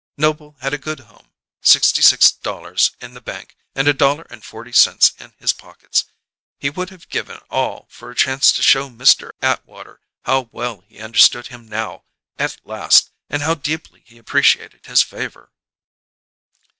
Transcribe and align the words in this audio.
Noble 0.17 0.57
had 0.61 0.73
a 0.73 0.79
good 0.79 1.01
home, 1.01 1.29
sixty 1.61 2.01
six 2.01 2.31
dollars 2.31 2.89
in 3.01 3.13
the 3.13 3.21
bank 3.21 3.55
and 3.75 3.87
a 3.87 3.93
dollar 3.93 4.23
and 4.31 4.43
forty 4.43 4.71
cents 4.71 5.13
in 5.19 5.35
his 5.37 5.53
pockets; 5.53 6.05
he 6.57 6.71
would 6.71 6.89
have 6.89 7.07
given 7.09 7.37
all 7.51 7.85
for 7.91 8.09
a 8.09 8.15
chance 8.15 8.51
to 8.53 8.63
show 8.63 8.89
Mr. 8.89 9.33
Atwater 9.43 10.01
how 10.23 10.49
well 10.51 10.81
he 10.87 10.97
understood 10.97 11.49
him 11.49 11.67
now, 11.67 12.03
at 12.39 12.57
last, 12.65 13.11
and 13.29 13.43
how 13.43 13.53
deeply 13.53 14.01
he 14.07 14.17
appreciated 14.17 14.87
his 14.87 15.03
favour. 15.03 15.51